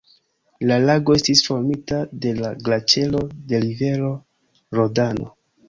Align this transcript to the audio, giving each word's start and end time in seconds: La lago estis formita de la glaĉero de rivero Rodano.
La 0.69 0.77
lago 0.87 1.13
estis 1.17 1.43
formita 1.49 1.99
de 2.25 2.33
la 2.39 2.51
glaĉero 2.69 3.23
de 3.53 3.63
rivero 3.69 4.13
Rodano. 4.81 5.33